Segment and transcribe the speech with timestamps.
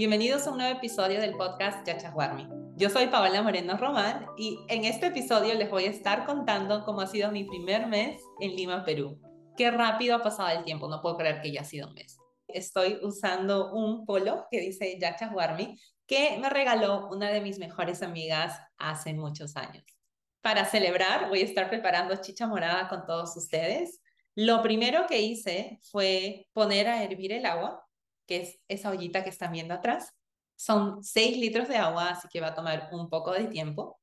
[0.00, 2.48] bienvenidos a un nuevo episodio del podcast Yachahuarmi.
[2.74, 7.02] Yo soy Paola Moreno Román y en este episodio les voy a estar contando cómo
[7.02, 9.20] ha sido mi primer mes en Lima, Perú.
[9.58, 12.16] Qué rápido ha pasado el tiempo, no puedo creer que ya ha sido un mes.
[12.48, 18.58] Estoy usando un polo que dice Yachahuarmi que me regaló una de mis mejores amigas
[18.78, 19.84] hace muchos años.
[20.40, 24.00] Para celebrar voy a estar preparando chicha morada con todos ustedes.
[24.34, 27.84] Lo primero que hice fue poner a hervir el agua
[28.30, 30.14] que es esa ollita que están viendo atrás.
[30.54, 33.98] Son 6 litros de agua, así que va a tomar un poco de tiempo.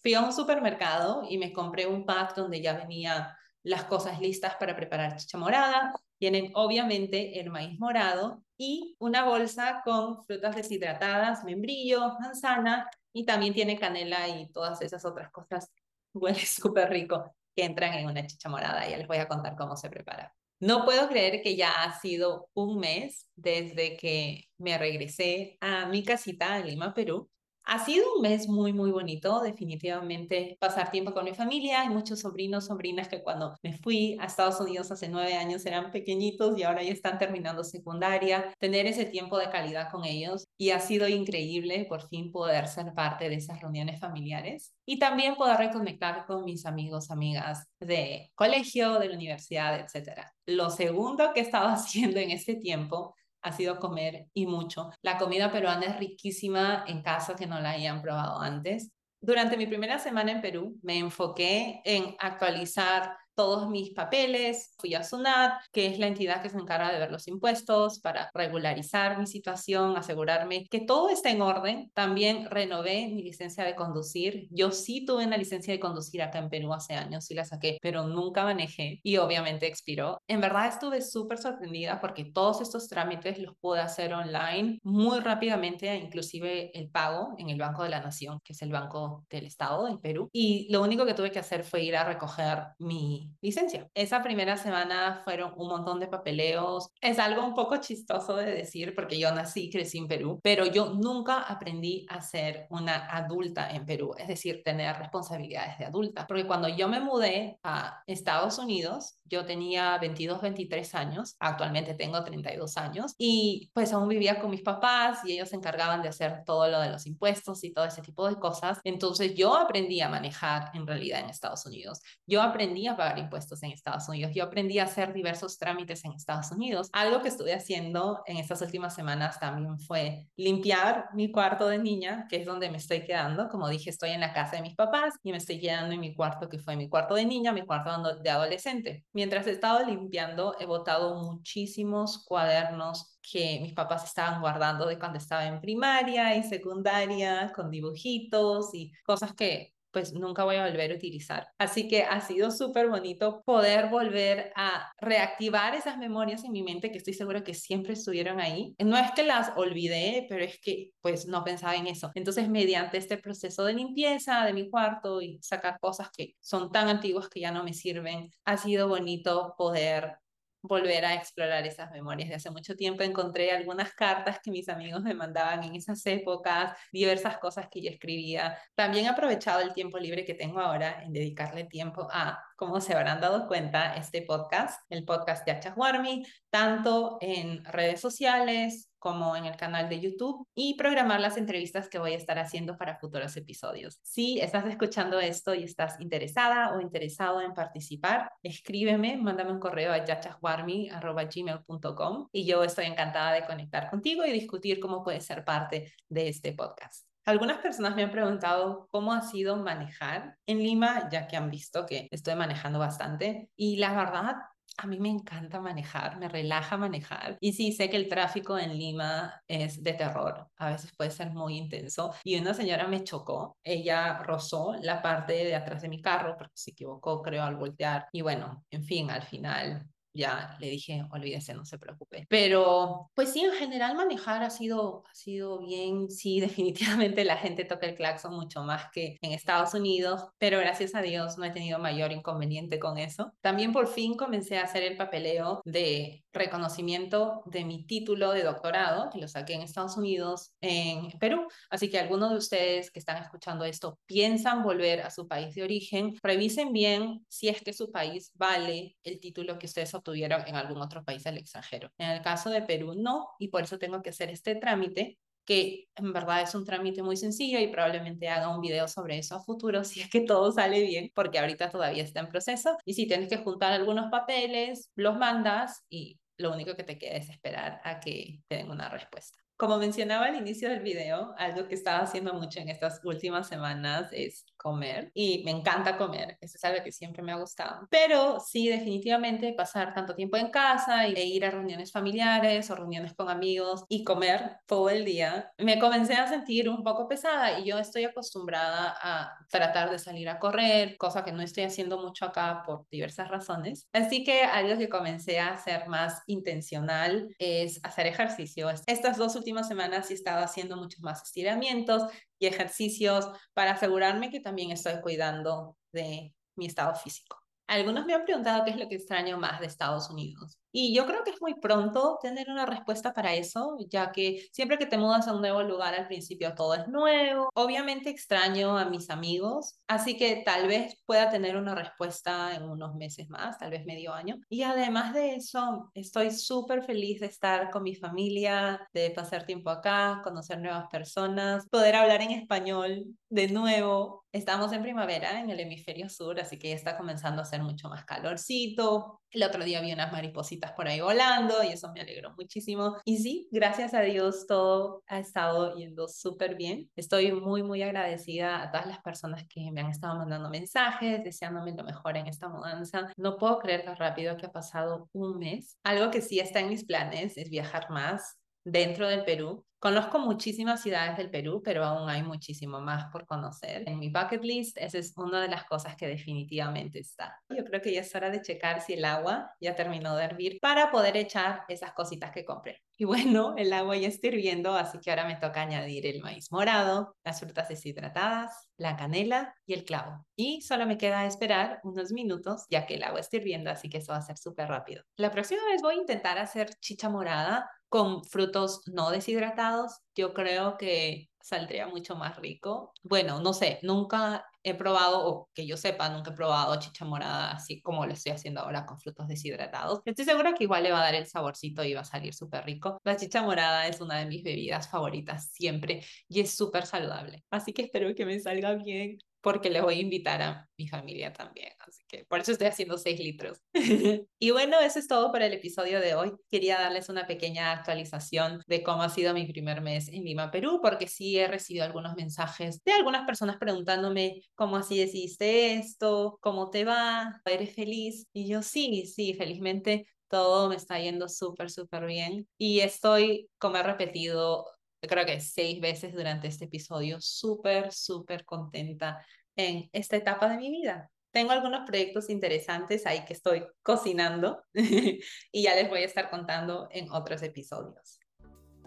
[0.00, 4.56] Fui a un supermercado y me compré un pack donde ya venía las cosas listas
[4.56, 5.92] para preparar chicha morada.
[6.18, 13.52] Tienen obviamente el maíz morado y una bolsa con frutas deshidratadas, membrillo, manzana y también
[13.52, 15.70] tiene canela y todas esas otras cosas.
[16.14, 18.88] Huele súper rico que entran en una chicha morada.
[18.88, 20.34] Ya les voy a contar cómo se prepara.
[20.60, 26.04] No puedo creer que ya ha sido un mes desde que me regresé a mi
[26.04, 27.30] casita en Lima, Perú.
[27.70, 31.82] Ha sido un mes muy, muy bonito, definitivamente pasar tiempo con mi familia.
[31.82, 35.90] Hay muchos sobrinos, sobrinas que cuando me fui a Estados Unidos hace nueve años eran
[35.90, 38.54] pequeñitos y ahora ya están terminando secundaria.
[38.58, 42.94] Tener ese tiempo de calidad con ellos y ha sido increíble por fin poder ser
[42.94, 48.98] parte de esas reuniones familiares y también poder reconectar con mis amigos, amigas de colegio,
[48.98, 50.22] de la universidad, etc.
[50.46, 54.90] Lo segundo que he estado haciendo en este tiempo ha sido comer y mucho.
[55.02, 58.90] La comida peruana es riquísima en caso que no la hayan probado antes.
[59.20, 65.04] Durante mi primera semana en Perú me enfoqué en actualizar todos mis papeles, fui a
[65.04, 69.28] SUNAT, que es la entidad que se encarga de ver los impuestos, para regularizar mi
[69.28, 71.88] situación, asegurarme que todo está en orden.
[71.94, 74.48] También renové mi licencia de conducir.
[74.50, 77.78] Yo sí tuve una licencia de conducir acá en Perú hace años, sí la saqué,
[77.80, 80.20] pero nunca manejé y obviamente expiró.
[80.26, 85.94] En verdad estuve súper sorprendida porque todos estos trámites los pude hacer online muy rápidamente,
[85.94, 89.86] inclusive el pago en el Banco de la Nación, que es el banco del Estado
[89.86, 90.28] del Perú.
[90.32, 93.88] Y lo único que tuve que hacer fue ir a recoger mi licencia.
[93.94, 96.90] Esa primera semana fueron un montón de papeleos.
[97.00, 100.66] Es algo un poco chistoso de decir porque yo nací y crecí en Perú, pero
[100.66, 106.26] yo nunca aprendí a ser una adulta en Perú, es decir, tener responsabilidades de adulta.
[106.26, 112.22] Porque cuando yo me mudé a Estados Unidos, yo tenía 22, 23 años, actualmente tengo
[112.24, 116.42] 32 años y pues aún vivía con mis papás y ellos se encargaban de hacer
[116.44, 118.80] todo lo de los impuestos y todo ese tipo de cosas.
[118.84, 122.00] Entonces yo aprendí a manejar en realidad en Estados Unidos.
[122.26, 124.32] Yo aprendí a pagar impuestos en Estados Unidos.
[124.34, 126.88] Yo aprendí a hacer diversos trámites en Estados Unidos.
[126.92, 132.26] Algo que estuve haciendo en estas últimas semanas también fue limpiar mi cuarto de niña,
[132.28, 133.48] que es donde me estoy quedando.
[133.48, 136.14] Como dije, estoy en la casa de mis papás y me estoy quedando en mi
[136.14, 137.88] cuarto, que fue mi cuarto de niña, mi cuarto
[138.22, 139.04] de adolescente.
[139.12, 145.18] Mientras he estado limpiando, he botado muchísimos cuadernos que mis papás estaban guardando de cuando
[145.18, 150.92] estaba en primaria y secundaria, con dibujitos y cosas que pues nunca voy a volver
[150.92, 151.48] a utilizar.
[151.58, 156.90] Así que ha sido súper bonito poder volver a reactivar esas memorias en mi mente
[156.90, 158.74] que estoy segura que siempre estuvieron ahí.
[158.78, 162.10] No es que las olvidé, pero es que pues no pensaba en eso.
[162.14, 166.88] Entonces, mediante este proceso de limpieza de mi cuarto y sacar cosas que son tan
[166.88, 170.18] antiguas que ya no me sirven, ha sido bonito poder
[170.62, 173.02] volver a explorar esas memorias de hace mucho tiempo.
[173.02, 177.90] Encontré algunas cartas que mis amigos me mandaban en esas épocas, diversas cosas que yo
[177.90, 178.58] escribía.
[178.74, 182.92] También he aprovechado el tiempo libre que tengo ahora en dedicarle tiempo a, como se
[182.92, 189.44] habrán dado cuenta, este podcast, el podcast de Achahuarmi, tanto en redes sociales, como en
[189.44, 193.36] el canal de YouTube y programar las entrevistas que voy a estar haciendo para futuros
[193.36, 194.00] episodios.
[194.02, 199.92] Si estás escuchando esto y estás interesada o interesado en participar, escríbeme, mándame un correo
[199.92, 205.92] a yachaswarmi.gmail.com y yo estoy encantada de conectar contigo y discutir cómo puedes ser parte
[206.08, 207.07] de este podcast.
[207.28, 211.84] Algunas personas me han preguntado cómo ha sido manejar en Lima, ya que han visto
[211.84, 213.50] que estoy manejando bastante.
[213.54, 214.36] Y la verdad,
[214.78, 217.36] a mí me encanta manejar, me relaja manejar.
[217.38, 221.30] Y sí, sé que el tráfico en Lima es de terror, a veces puede ser
[221.30, 222.14] muy intenso.
[222.24, 226.56] Y una señora me chocó, ella rozó la parte de atrás de mi carro porque
[226.56, 228.06] se equivocó, creo, al voltear.
[228.10, 229.86] Y bueno, en fin, al final
[230.18, 232.26] ya le dije, olvídese, no se preocupe.
[232.28, 236.10] Pero, pues sí, en general manejar ha sido, ha sido bien.
[236.10, 240.94] Sí, definitivamente la gente toca el claxon mucho más que en Estados Unidos, pero gracias
[240.94, 243.32] a Dios no he tenido mayor inconveniente con eso.
[243.40, 249.10] También por fin comencé a hacer el papeleo de reconocimiento de mi título de doctorado,
[249.10, 251.46] que lo saqué en Estados Unidos, en Perú.
[251.70, 255.62] Así que algunos de ustedes que están escuchando esto piensan volver a su país de
[255.62, 260.56] origen, revisen bien si es que su país vale el título que ustedes obtuvieron en
[260.56, 261.90] algún otro país del extranjero.
[261.98, 265.18] En el caso de Perú, no, y por eso tengo que hacer este trámite
[265.48, 269.36] que en verdad es un trámite muy sencillo y probablemente haga un video sobre eso
[269.36, 272.76] a futuro si es que todo sale bien, porque ahorita todavía está en proceso.
[272.84, 277.16] Y si tienes que juntar algunos papeles, los mandas y lo único que te queda
[277.16, 279.38] es esperar a que te den una respuesta.
[279.56, 284.10] Como mencionaba al inicio del video, algo que estaba haciendo mucho en estas últimas semanas
[284.12, 287.88] es comer y me encanta comer, eso es algo que siempre me ha gustado.
[287.90, 293.14] Pero sí, definitivamente pasar tanto tiempo en casa e ir a reuniones familiares o reuniones
[293.14, 297.64] con amigos y comer todo el día, me comencé a sentir un poco pesada y
[297.64, 302.26] yo estoy acostumbrada a tratar de salir a correr, cosa que no estoy haciendo mucho
[302.26, 303.88] acá por diversas razones.
[303.94, 308.68] Así que algo que comencé a hacer más intencional es hacer ejercicio.
[308.86, 312.02] Estas dos últimas semanas he estado haciendo muchos más estiramientos,
[312.38, 317.36] y ejercicios para asegurarme que también estoy cuidando de mi estado físico.
[317.66, 320.58] Algunos me han preguntado qué es lo que extraño más de Estados Unidos.
[320.72, 324.78] Y yo creo que es muy pronto tener una respuesta para eso, ya que siempre
[324.78, 327.50] que te mudas a un nuevo lugar al principio todo es nuevo.
[327.54, 332.94] Obviamente extraño a mis amigos, así que tal vez pueda tener una respuesta en unos
[332.94, 334.36] meses más, tal vez medio año.
[334.48, 339.70] Y además de eso, estoy súper feliz de estar con mi familia, de pasar tiempo
[339.70, 344.24] acá, conocer nuevas personas, poder hablar en español de nuevo.
[344.32, 347.88] Estamos en primavera en el hemisferio sur, así que ya está comenzando a hacer mucho
[347.88, 349.20] más calorcito.
[349.30, 352.96] El otro día vi unas maripositas por ahí volando y eso me alegró muchísimo.
[353.04, 356.90] Y sí, gracias a Dios todo ha estado yendo súper bien.
[356.96, 361.72] Estoy muy, muy agradecida a todas las personas que me han estado mandando mensajes, deseándome
[361.72, 363.12] lo mejor en esta mudanza.
[363.18, 365.78] No puedo creer lo rápido que ha pasado un mes.
[365.84, 369.64] Algo que sí está en mis planes es viajar más dentro del Perú.
[369.80, 373.84] Conozco muchísimas ciudades del Perú, pero aún hay muchísimo más por conocer.
[373.86, 377.38] En mi bucket list, esa es una de las cosas que definitivamente está.
[377.48, 380.58] Yo creo que ya es hora de checar si el agua ya terminó de hervir
[380.60, 382.82] para poder echar esas cositas que compré.
[382.96, 386.50] Y bueno, el agua ya está hirviendo, así que ahora me toca añadir el maíz
[386.50, 390.26] morado, las frutas deshidratadas, la canela y el clavo.
[390.34, 393.98] Y solo me queda esperar unos minutos, ya que el agua está hirviendo, así que
[393.98, 395.04] eso va a ser súper rápido.
[395.16, 399.67] La próxima vez voy a intentar hacer chicha morada con frutos no deshidratados,
[400.14, 402.92] yo creo que saldría mucho más rico.
[403.02, 407.52] Bueno, no sé, nunca he probado, o que yo sepa, nunca he probado chicha morada
[407.52, 410.00] así como lo estoy haciendo ahora con frutos deshidratados.
[410.04, 412.64] Estoy segura que igual le va a dar el saborcito y va a salir súper
[412.64, 413.00] rico.
[413.04, 417.44] La chicha morada es una de mis bebidas favoritas siempre y es súper saludable.
[417.50, 421.32] Así que espero que me salga bien porque le voy a invitar a mi familia
[421.32, 421.72] también.
[421.86, 423.62] Así que por eso estoy haciendo 6 litros.
[424.38, 426.32] y bueno, eso es todo para el episodio de hoy.
[426.50, 430.80] Quería darles una pequeña actualización de cómo ha sido mi primer mes en Lima, Perú,
[430.82, 436.70] porque sí he recibido algunos mensajes de algunas personas preguntándome cómo así decidiste esto, cómo
[436.70, 438.26] te va, eres feliz.
[438.32, 442.46] Y yo sí, sí, felizmente todo me está yendo súper, súper bien.
[442.58, 444.66] Y estoy, como he repetido,
[445.06, 449.24] creo que seis veces durante este episodio, súper, súper contenta
[449.56, 451.10] en esta etapa de mi vida.
[451.30, 456.88] Tengo algunos proyectos interesantes ahí que estoy cocinando y ya les voy a estar contando
[456.90, 458.18] en otros episodios.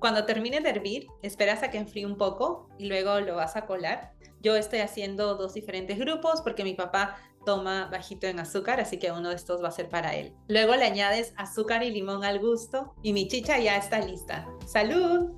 [0.00, 3.64] Cuando termine de hervir, esperas a que enfríe un poco y luego lo vas a
[3.64, 4.12] colar.
[4.40, 7.16] Yo estoy haciendo dos diferentes grupos porque mi papá
[7.46, 10.34] toma bajito en azúcar, así que uno de estos va a ser para él.
[10.48, 14.46] Luego le añades azúcar y limón al gusto y mi chicha ya está lista.
[14.66, 15.32] ¡Salud!